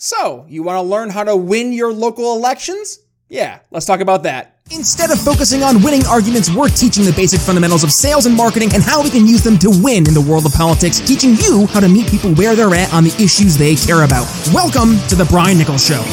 [0.00, 3.00] So, you want to learn how to win your local elections?
[3.28, 4.62] Yeah, let's talk about that.
[4.70, 8.70] Instead of focusing on winning arguments, we're teaching the basic fundamentals of sales and marketing
[8.74, 11.66] and how we can use them to win in the world of politics, teaching you
[11.74, 14.30] how to meet people where they're at on the issues they care about.
[14.54, 16.06] Welcome to The Brian Nichols Show.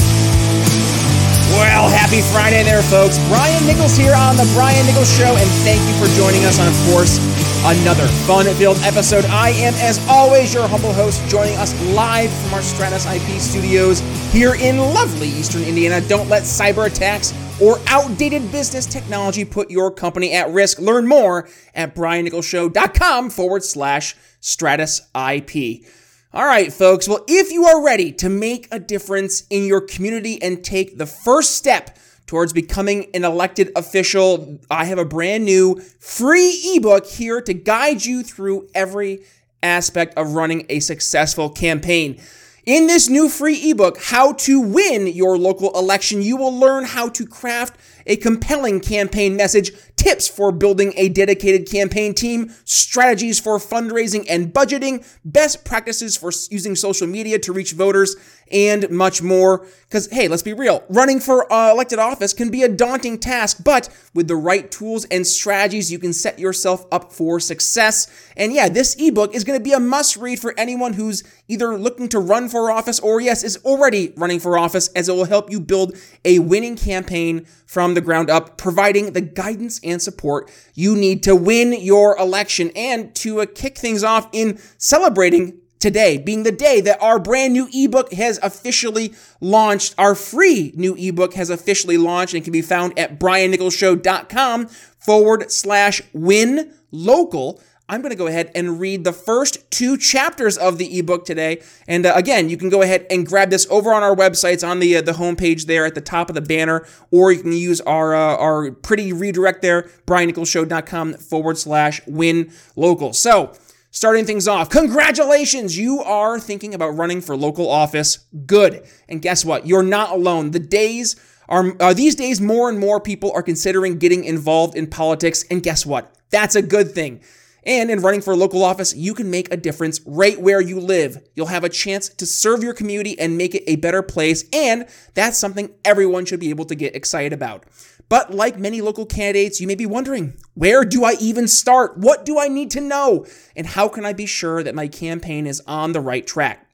[1.54, 3.22] Well, happy Friday there, folks.
[3.30, 6.66] Brian Nichols here on The Brian Nichols Show, and thank you for joining us on,
[6.66, 7.22] of course,
[7.66, 9.26] another fun filled episode.
[9.26, 14.02] I am, as always, your humble host, joining us live from our Stratus IP studios
[14.32, 16.00] here in lovely Eastern Indiana.
[16.08, 20.78] Don't let cyber attacks or outdated business technology put your company at risk.
[20.78, 25.86] Learn more at briannicholsshow.com forward slash Stratus IP.
[26.34, 27.08] All right, folks.
[27.08, 31.08] Well, if you are ready to make a difference in your community and take the
[31.08, 31.98] first step
[32.28, 38.04] towards becoming an elected official, I have a brand new free ebook here to guide
[38.04, 39.24] you through every
[39.62, 42.22] aspect of running a successful campaign.
[42.66, 47.10] In this new free ebook, How to Win Your Local Election, you will learn how
[47.10, 49.72] to craft a compelling campaign message,
[50.06, 56.32] tips for building a dedicated campaign team, strategies for fundraising and budgeting, best practices for
[56.52, 58.16] using social media to reach voters,
[58.52, 59.66] and much more.
[59.90, 63.64] Because, hey, let's be real, running for uh, elected office can be a daunting task,
[63.64, 68.08] but with the right tools and strategies, you can set yourself up for success.
[68.38, 71.78] And yeah, this ebook is going to be a must read for anyone who's either
[71.78, 75.26] looking to run for office or, yes, is already running for office, as it will
[75.26, 80.52] help you build a winning campaign from the ground up, providing the guidance and support
[80.74, 86.18] you need to win your election and to uh, kick things off in celebrating today
[86.18, 89.94] being the day that our brand new ebook has officially launched.
[90.00, 96.02] Our free new ebook has officially launched and can be found at briannicholsshow.com forward slash
[96.12, 97.62] win local.
[97.88, 101.62] I'm going to go ahead and read the first two chapters of the ebook today.
[101.88, 104.80] And uh, again, you can go ahead and grab this over on our websites on
[104.80, 107.82] the uh, the homepage there at the top of the banner, or you can use
[107.82, 113.14] our uh, our pretty redirect there, briannicholsshow.com forward slash win local.
[113.14, 113.54] So
[113.92, 115.78] starting things off, congratulations!
[115.78, 118.26] You are thinking about running for local office.
[118.48, 118.88] Good.
[119.08, 119.68] And guess what?
[119.68, 120.52] You're not alone.
[120.52, 121.16] The days
[121.48, 125.46] are uh, these days more and more people are considering getting involved in politics.
[125.52, 126.12] And guess what?
[126.32, 127.22] That's a good thing.
[127.66, 130.80] And in running for a local office, you can make a difference right where you
[130.80, 131.18] live.
[131.34, 134.88] You'll have a chance to serve your community and make it a better place, and
[135.16, 137.66] that's something everyone should be able to get excited about.
[138.08, 141.98] But like many local candidates, you may be wondering, where do I even start?
[141.98, 143.26] What do I need to know?
[143.56, 146.70] And how can I be sure that my campaign is on the right track?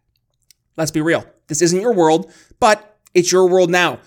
[0.75, 1.25] Let's be real.
[1.47, 3.99] This isn't your world, but it's your world now.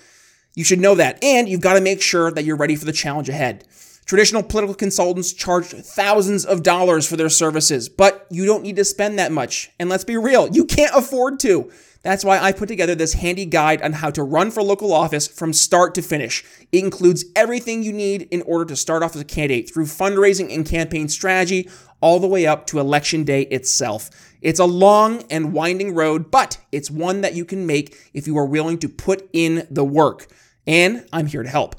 [0.55, 1.23] You should know that.
[1.25, 3.67] And you've got to make sure that you're ready for the challenge ahead.
[4.07, 8.85] Traditional political consultants charge thousands of dollars for their services, but you don't need to
[8.85, 9.71] spend that much.
[9.79, 11.71] And let's be real, you can't afford to.
[12.03, 15.27] That's why I put together this handy guide on how to run for local office
[15.27, 16.45] from start to finish.
[16.71, 20.55] It includes everything you need in order to start off as a candidate through fundraising
[20.55, 21.71] and campaign strategy
[22.03, 24.11] all the way up to election day itself.
[24.43, 28.37] It's a long and winding road, but it's one that you can make if you
[28.37, 30.27] are willing to put in the work.
[30.67, 31.75] And I'm here to help.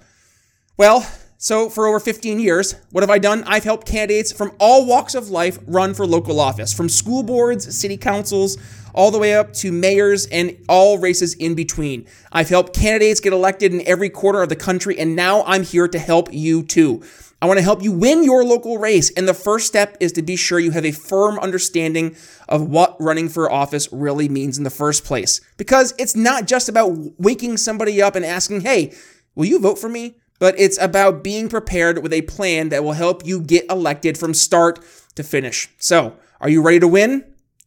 [0.76, 1.08] Well,
[1.46, 3.44] so, for over 15 years, what have I done?
[3.46, 7.80] I've helped candidates from all walks of life run for local office, from school boards,
[7.80, 8.58] city councils,
[8.96, 12.08] all the way up to mayors and all races in between.
[12.32, 15.88] I've helped candidates get elected in every corner of the country, and now I'm here
[15.88, 17.04] to help you too.
[17.44, 20.24] I want to help you win your local race, and the first step is to
[20.24, 22.16] be sure you have a firm understanding
[22.50, 25.42] of what running for office really means in the first place.
[25.58, 28.96] Because it's not just about waking somebody up and asking, hey,
[29.36, 30.16] will you vote for me?
[30.40, 34.34] But it's about being prepared with a plan that will help you get elected from
[34.34, 34.80] start
[35.16, 35.70] to finish.
[35.78, 37.26] So, are you ready to win?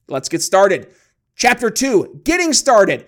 [0.09, 0.89] Let's get started.
[1.37, 3.07] Chapter 2 Getting Started.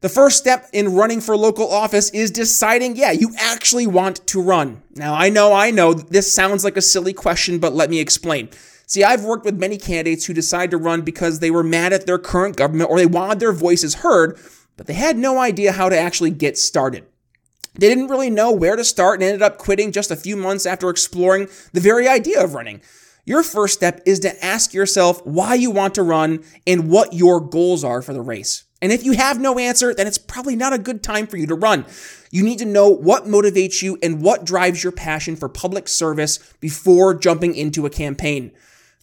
[0.00, 4.42] The first step in running for local office is deciding, yeah, you actually want to
[4.42, 4.82] run.
[4.94, 8.50] Now, I know, I know, this sounds like a silly question, but let me explain.
[8.86, 12.06] See, I've worked with many candidates who decide to run because they were mad at
[12.06, 14.38] their current government or they wanted their voices heard,
[14.76, 17.06] but they had no idea how to actually get started.
[17.78, 20.66] They didn't really know where to start and ended up quitting just a few months
[20.66, 22.80] after exploring the very idea of running.
[23.24, 27.40] Your first step is to ask yourself why you want to run and what your
[27.40, 28.64] goals are for the race.
[28.80, 31.46] And if you have no answer, then it's probably not a good time for you
[31.48, 31.86] to run.
[32.30, 36.38] You need to know what motivates you and what drives your passion for public service
[36.60, 38.52] before jumping into a campaign.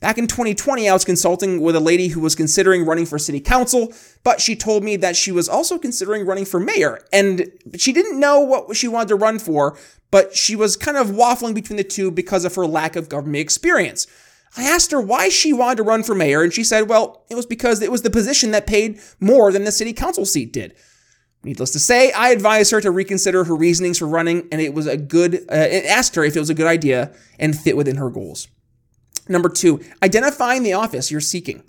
[0.04, 3.40] Back in 2020, I was consulting with a lady who was considering running for city
[3.40, 3.94] council,
[4.26, 7.00] but she told me that she was also considering running for mayor.
[7.14, 9.78] And she didn't know what she wanted to run for,
[10.12, 13.40] but she was kind of waffling between the two because of her lack of government
[13.40, 14.06] experience.
[14.58, 17.36] I asked her why she wanted to run for mayor, and she said, well, it
[17.36, 20.76] was because it was the position that paid more than the city council seat did.
[21.46, 24.86] Needless to say, I advised her to reconsider her reasonings for running, and it was
[24.86, 25.46] a good.
[25.50, 28.50] Uh, asked her if it was a good idea and fit within her goals.
[29.28, 31.64] Number two, identifying the office you're seeking.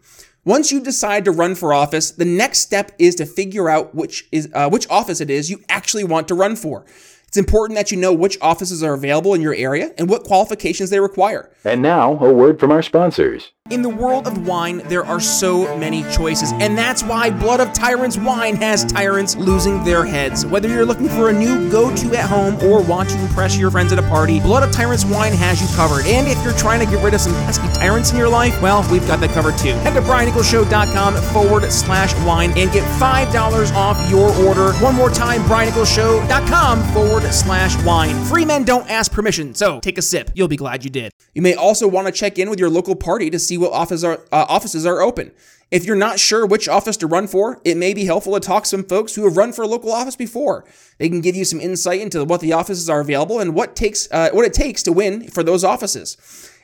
[0.45, 4.29] Once you decide to run for office, the next step is to figure out which
[4.31, 6.85] is uh, which office it is you actually want to run for.
[7.27, 10.91] It's important that you know which offices are available in your area and what qualifications
[10.91, 11.51] they require.
[11.65, 13.54] And now, a word from our sponsors.
[13.71, 17.73] In the world of wine, there are so many choices, and that's why Blood of
[17.73, 20.45] Tyrants Wine has tyrants losing their heads.
[20.45, 23.71] Whether you're looking for a new go to at home or want to impress your
[23.71, 26.05] friends at a party, Blood of Tyrants Wine has you covered.
[26.05, 28.87] And if you're trying to get rid of some pesky tyrants in your life, well,
[28.93, 29.73] we've got that covered too.
[29.77, 34.75] Head to BrianNicholsShow.com forward slash wine and get $5 off your order.
[34.85, 38.15] One more time, BrianNicholsShow.com forward slash wine.
[38.27, 40.33] Free men don't ask permission, so take a sip.
[40.35, 41.13] You'll be glad you did.
[41.33, 44.05] You may also want to check in with your local party to see what offices
[44.05, 45.33] are, uh, offices are open.
[45.71, 48.63] If you're not sure which office to run for, it may be helpful to talk
[48.63, 50.65] to some folks who have run for a local office before.
[50.99, 54.09] They can give you some insight into what the offices are available and what takes
[54.13, 56.17] uh, what it takes to win for those offices.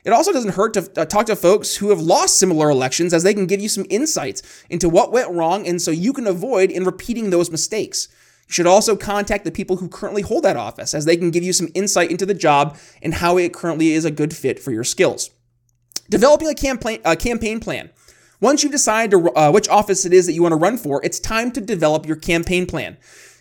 [0.05, 3.23] It also doesn't hurt to uh, talk to folks who have lost similar elections as
[3.23, 6.71] they can give you some insights into what went wrong and so you can avoid
[6.71, 8.07] in repeating those mistakes.
[8.47, 11.43] You should also contact the people who currently hold that office as they can give
[11.43, 14.71] you some insight into the job and how it currently is a good fit for
[14.71, 15.29] your skills.
[16.11, 17.89] Developing a campaign, a campaign plan.
[18.41, 21.01] Once you've decided to, uh, which office it is that you want to run for,
[21.05, 22.97] it's time to develop your campaign plan.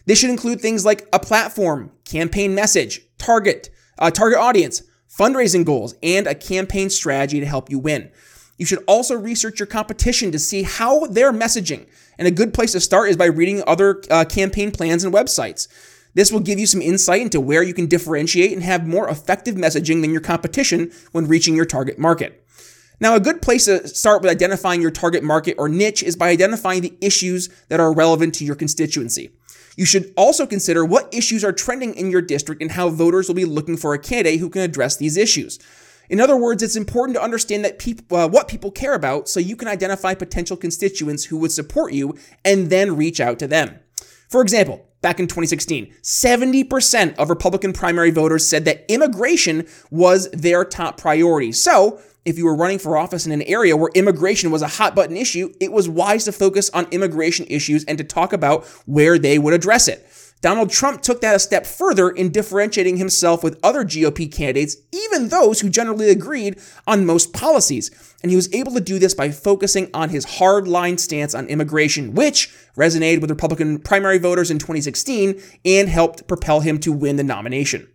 [0.06, 5.96] This should include things like a platform, campaign message, target, uh, target audience, fundraising goals,
[6.00, 8.08] and a campaign strategy to help you win.
[8.56, 11.88] You should also research your competition to see how they're messaging.
[12.18, 15.66] And a good place to start is by reading other uh, campaign plans and websites.
[16.14, 19.56] This will give you some insight into where you can differentiate and have more effective
[19.56, 22.39] messaging than your competition when reaching your target market.
[23.00, 26.28] Now, a good place to start with identifying your target market or niche is by
[26.28, 29.30] identifying the issues that are relevant to your constituency.
[29.76, 33.34] You should also consider what issues are trending in your district and how voters will
[33.34, 35.58] be looking for a candidate who can address these issues.
[36.10, 39.56] In other words, it's important to understand that uh, what people care about so you
[39.56, 43.78] can identify potential constituents who would support you and then reach out to them.
[44.28, 50.64] For example, back in 2016, 70% of Republican primary voters said that immigration was their
[50.64, 51.52] top priority.
[51.52, 54.94] So, if you were running for office in an area where immigration was a hot
[54.94, 59.18] button issue, it was wise to focus on immigration issues and to talk about where
[59.18, 60.06] they would address it.
[60.42, 65.28] Donald Trump took that a step further in differentiating himself with other GOP candidates, even
[65.28, 67.90] those who generally agreed on most policies.
[68.22, 72.14] And he was able to do this by focusing on his hardline stance on immigration,
[72.14, 77.24] which resonated with Republican primary voters in 2016 and helped propel him to win the
[77.24, 77.86] nomination.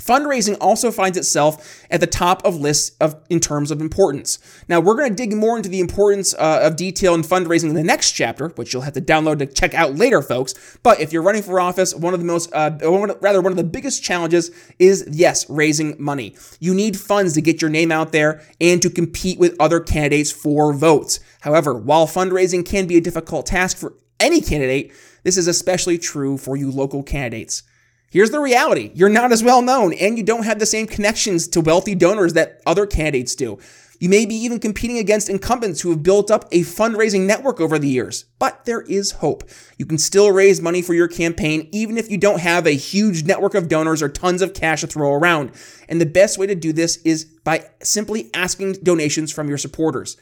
[0.00, 4.38] Fundraising also finds itself at the top of lists of in terms of importance.
[4.68, 7.74] Now we're going to dig more into the importance uh, of detail in fundraising in
[7.74, 10.78] the next chapter, which you'll have to download to check out later, folks.
[10.82, 13.58] But if you're running for office, one of the most, uh, one, rather one of
[13.58, 16.34] the biggest challenges is yes, raising money.
[16.58, 20.32] You need funds to get your name out there and to compete with other candidates
[20.32, 21.20] for votes.
[21.40, 24.92] However, while fundraising can be a difficult task for any candidate,
[25.22, 27.62] this is especially true for you local candidates.
[28.10, 31.46] Here's the reality you're not as well known, and you don't have the same connections
[31.48, 33.58] to wealthy donors that other candidates do.
[34.00, 37.78] You may be even competing against incumbents who have built up a fundraising network over
[37.78, 38.24] the years.
[38.40, 39.44] But there is hope.
[39.78, 43.24] You can still raise money for your campaign even if you don't have a huge
[43.24, 45.52] network of donors or tons of cash to throw around.
[45.86, 50.16] And the best way to do this is by simply asking donations from your supporters.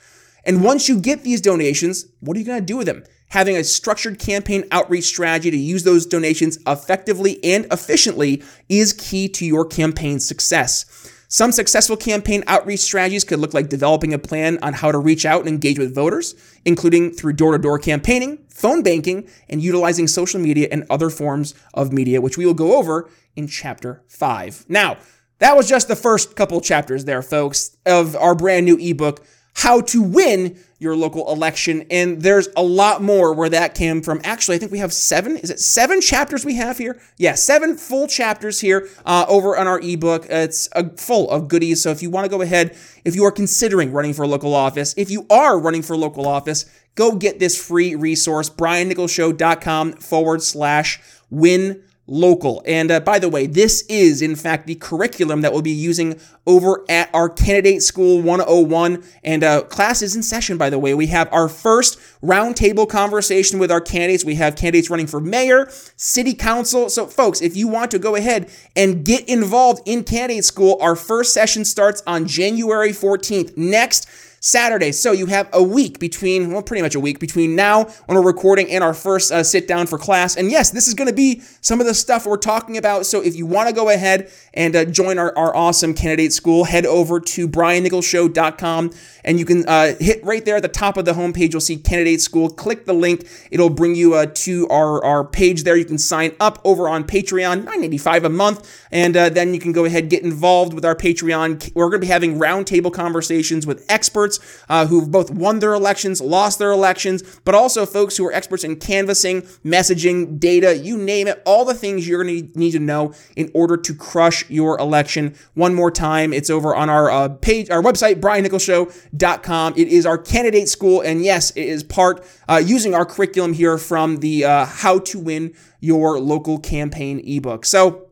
[0.49, 3.05] And once you get these donations, what are you going to do with them?
[3.28, 9.28] having a structured campaign outreach strategy to use those donations effectively and efficiently is key
[9.28, 11.12] to your campaign success.
[11.28, 15.26] Some successful campaign outreach strategies could look like developing a plan on how to reach
[15.26, 20.09] out and engage with voters, including through door to door campaigning, phone banking, and utilizing
[20.09, 24.64] social media and other forms of media, which we will go over in chapter five.
[24.69, 24.97] Now,
[25.38, 29.23] that was just the first couple chapters there, folks, of our brand new ebook,
[29.58, 31.84] How to Win your local election.
[31.90, 34.20] And there's a lot more where that came from.
[34.22, 35.36] Actually, I think we have seven.
[35.36, 37.00] Is it seven chapters we have here?
[37.16, 40.26] Yeah, seven full chapters here uh, over on our ebook.
[40.30, 41.82] It's uh, full of goodies.
[41.82, 44.54] So if you want to go ahead, if you are considering running for a local
[44.54, 49.94] office, if you are running for a local office, go get this free resource, briannicholsshow.com
[49.94, 51.00] forward slash
[51.30, 52.62] win local.
[52.66, 56.18] And uh, by the way, this is in fact the curriculum that we'll be using
[56.46, 59.04] over at our Candidate School 101.
[59.22, 60.94] And uh, class is in session, by the way.
[60.94, 64.24] We have our first roundtable conversation with our candidates.
[64.24, 66.88] We have candidates running for mayor, city council.
[66.88, 70.96] So, folks, if you want to go ahead and get involved in Candidate School, our
[70.96, 73.56] first session starts on January 14th.
[73.56, 74.08] Next,
[74.40, 74.92] Saturday.
[74.92, 78.26] So you have a week between, well, pretty much a week between now when we're
[78.26, 80.37] recording and our first uh, sit down for class.
[80.37, 83.07] And yes, this is going to be some of the stuff we're talking about.
[83.07, 86.64] So if you want to go ahead and uh, join our, our awesome candidate school,
[86.64, 88.90] head over to briannicholsshow.com
[89.25, 91.52] and you can uh, hit right there at the top of the homepage.
[91.52, 92.49] You'll see candidate school.
[92.49, 93.26] Click the link.
[93.50, 95.76] It'll bring you uh, to our, our page there.
[95.76, 98.87] You can sign up over on Patreon, $9.85 a month.
[98.90, 101.75] And uh, then you can go ahead get involved with our Patreon.
[101.75, 105.75] We're going to be having roundtable conversations with experts experts uh, who've both won their
[105.75, 110.97] elections, lost their elections, but also folks who are experts in canvassing, messaging, data, you
[110.97, 114.49] name it, all the things you're going to need to know in order to crush
[114.50, 115.35] your election.
[115.54, 119.75] One more time, it's over on our uh, page, our website, briannicholsshow.com.
[119.76, 123.78] It is our candidate school, and yes, it is part uh, using our curriculum here
[123.78, 127.64] from the uh, How to Win Your Local Campaign ebook.
[127.64, 128.07] So,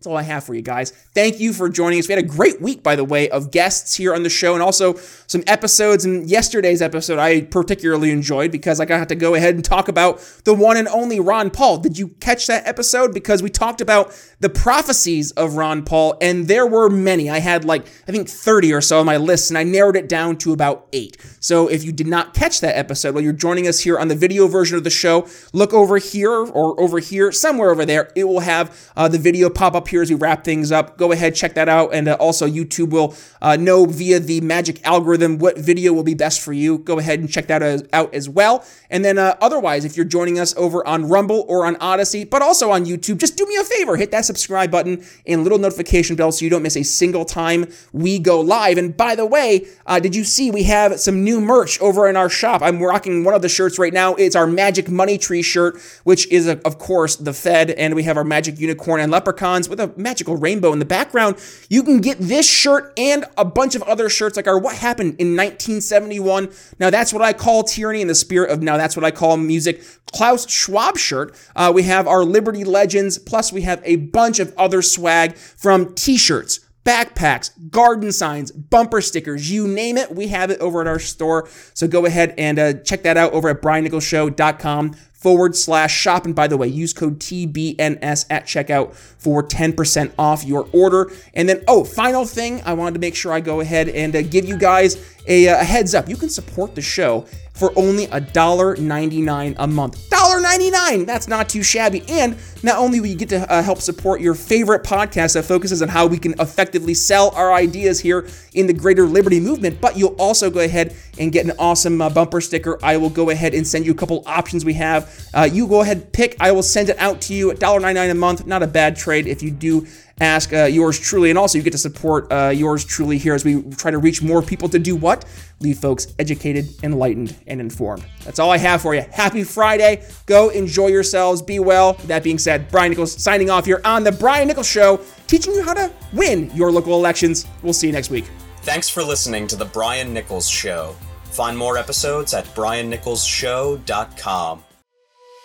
[0.00, 0.92] that's all I have for you guys.
[1.14, 2.08] Thank you for joining us.
[2.08, 4.62] We had a great week, by the way, of guests here on the show and
[4.62, 4.94] also
[5.26, 6.06] some episodes.
[6.06, 10.20] And yesterday's episode I particularly enjoyed because I got to go ahead and talk about
[10.44, 11.76] the one and only Ron Paul.
[11.76, 13.12] Did you catch that episode?
[13.12, 17.28] Because we talked about the prophecies of Ron Paul, and there were many.
[17.28, 20.08] I had like, I think 30 or so on my list, and I narrowed it
[20.08, 21.18] down to about eight.
[21.40, 24.14] So if you did not catch that episode, while you're joining us here on the
[24.14, 28.10] video version of the show, look over here or over here, somewhere over there.
[28.16, 30.96] It will have uh, the video pop up here as we wrap things up.
[30.96, 31.92] Go ahead, check that out.
[31.92, 36.14] And uh, also, YouTube will uh, know via the magic algorithm what video will be
[36.14, 36.78] best for you.
[36.78, 38.64] Go ahead and check that as, out as well.
[38.88, 42.42] And then, uh, otherwise, if you're joining us over on Rumble or on Odysee, but
[42.42, 46.16] also on YouTube, just do me a favor hit that subscribe button and little notification
[46.16, 48.78] bell so you don't miss a single time we go live.
[48.78, 52.16] And by the way, uh, did you see we have some new merch over in
[52.16, 52.62] our shop?
[52.62, 54.14] I'm rocking one of the shirts right now.
[54.14, 57.70] It's our Magic Money Tree shirt, which is, of course, the Fed.
[57.70, 61.36] And we have our Magic Unicorn and Leprechauns with a magical rainbow in the background.
[61.68, 65.16] You can get this shirt and a bunch of other shirts like our What Happened
[65.18, 66.50] in 1971.
[66.78, 69.36] Now, that's what I call tyranny in the spirit of now, that's what I call
[69.36, 69.82] music.
[70.12, 71.36] Klaus Schwab shirt.
[71.54, 75.94] Uh, we have our Liberty Legends, plus we have a bunch of other swag from
[75.94, 76.60] t shirts
[76.90, 81.48] backpacks, garden signs, bumper stickers, you name it, we have it over at our store.
[81.72, 86.24] So go ahead and uh, check that out over at briannicholsshow.com forward slash shop.
[86.24, 91.12] And by the way, use code TBNS at checkout for 10% off your order.
[91.32, 94.22] And then, oh, final thing, I wanted to make sure I go ahead and uh,
[94.22, 94.96] give you guys
[95.28, 96.08] a, a heads up.
[96.08, 97.24] You can support the show
[97.60, 100.08] for only $1.99 a month.
[100.08, 101.04] $1.99!
[101.04, 102.02] That's not too shabby.
[102.08, 105.82] And not only will you get to uh, help support your favorite podcast that focuses
[105.82, 109.94] on how we can effectively sell our ideas here in the greater liberty movement, but
[109.98, 112.78] you'll also go ahead and get an awesome uh, bumper sticker.
[112.82, 115.28] I will go ahead and send you a couple options we have.
[115.34, 116.36] Uh, you go ahead, pick.
[116.40, 117.50] I will send it out to you.
[117.50, 118.46] $1.99 a month.
[118.46, 119.86] Not a bad trade if you do
[120.20, 121.30] ask uh, yours truly.
[121.30, 124.22] And also, you get to support uh, yours truly here as we try to reach
[124.22, 125.24] more people to do what?
[125.60, 128.04] Leave folks educated, enlightened, and informed.
[128.24, 129.02] That's all I have for you.
[129.12, 130.04] Happy Friday.
[130.26, 131.40] Go enjoy yourselves.
[131.42, 131.94] Be well.
[132.04, 135.62] That being said, Brian Nichols signing off here on The Brian Nichols Show, teaching you
[135.62, 137.46] how to win your local elections.
[137.62, 138.26] We'll see you next week.
[138.62, 140.94] Thanks for listening to The Brian Nichols Show.
[141.24, 144.64] Find more episodes at briannicholsshow.com.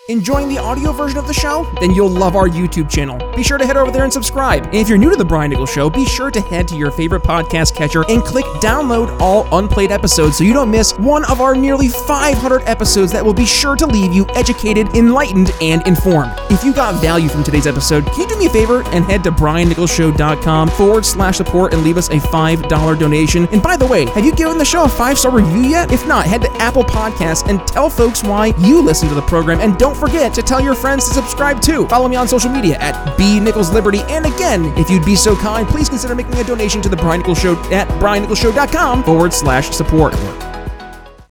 [0.08, 1.68] Enjoying the audio version of the show?
[1.80, 3.18] Then you'll love our YouTube channel.
[3.34, 4.66] Be sure to head over there and subscribe.
[4.66, 6.92] And if you're new to the Brian Nichols Show, be sure to head to your
[6.92, 11.40] favorite podcast catcher and click download all unplayed episodes so you don't miss one of
[11.40, 16.30] our nearly 500 episodes that will be sure to leave you educated, enlightened, and informed.
[16.48, 19.24] If you got value from today's episode, can you do me a favor and head
[19.24, 23.48] to briannicholsshow.com forward slash support and leave us a $5 donation?
[23.48, 25.90] And by the way, have you given the show a five star review yet?
[25.90, 29.58] If not, head to Apple Podcasts and tell folks why you listen to the program
[29.60, 31.88] and don't forget to tell your friends to subscribe too.
[31.88, 34.02] Follow me on social media at B Nichols Liberty.
[34.08, 37.22] And again, if you'd be so kind, please consider making a donation to the Brian
[37.22, 40.14] Nichols Show at briannicholsshow.com forward slash support.